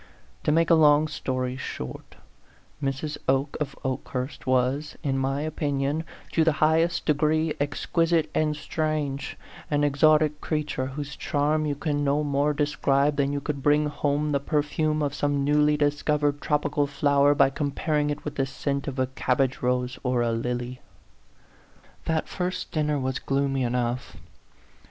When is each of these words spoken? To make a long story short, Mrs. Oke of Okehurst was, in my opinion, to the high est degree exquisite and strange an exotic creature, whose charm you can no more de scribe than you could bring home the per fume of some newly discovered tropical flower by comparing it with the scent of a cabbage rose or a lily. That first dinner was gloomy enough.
To 0.45 0.51
make 0.51 0.71
a 0.71 0.73
long 0.73 1.07
story 1.07 1.55
short, 1.57 2.15
Mrs. 2.81 3.19
Oke 3.29 3.55
of 3.59 3.75
Okehurst 3.85 4.47
was, 4.47 4.97
in 5.03 5.15
my 5.15 5.41
opinion, 5.41 6.05
to 6.31 6.43
the 6.43 6.53
high 6.53 6.79
est 6.81 7.05
degree 7.05 7.53
exquisite 7.59 8.27
and 8.33 8.55
strange 8.55 9.37
an 9.69 9.83
exotic 9.83 10.41
creature, 10.41 10.87
whose 10.87 11.15
charm 11.15 11.67
you 11.67 11.75
can 11.75 12.03
no 12.03 12.23
more 12.23 12.51
de 12.51 12.65
scribe 12.65 13.17
than 13.17 13.31
you 13.31 13.39
could 13.39 13.61
bring 13.61 13.85
home 13.89 14.31
the 14.31 14.39
per 14.39 14.63
fume 14.63 15.03
of 15.03 15.13
some 15.13 15.43
newly 15.45 15.77
discovered 15.77 16.41
tropical 16.41 16.87
flower 16.87 17.35
by 17.35 17.51
comparing 17.51 18.09
it 18.09 18.25
with 18.25 18.33
the 18.37 18.47
scent 18.47 18.87
of 18.87 18.97
a 18.97 19.05
cabbage 19.05 19.61
rose 19.61 19.99
or 20.01 20.23
a 20.23 20.31
lily. 20.31 20.81
That 22.05 22.27
first 22.27 22.71
dinner 22.71 22.97
was 22.97 23.19
gloomy 23.19 23.61
enough. 23.61 24.17